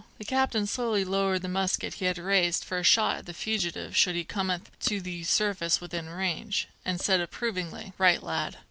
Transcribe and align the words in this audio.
The 0.17 0.25
captain 0.25 0.65
slowly 0.65 1.05
lowered 1.05 1.43
the 1.43 1.47
musket 1.47 1.93
he 1.93 2.05
had 2.05 2.17
raised 2.17 2.63
for 2.63 2.79
a 2.79 2.83
shot 2.83 3.17
at 3.17 3.25
the 3.27 3.35
fugitive 3.35 3.95
should 3.95 4.15
he 4.15 4.23
comet 4.23 4.63
to 4.87 4.99
the 4.99 5.23
surface 5.25 5.79
within 5.79 6.09
range, 6.09 6.67
and 6.83 6.99
said 6.99 7.21
approvingly: 7.21 7.93
"Right, 7.99 8.23
lad! 8.23 8.57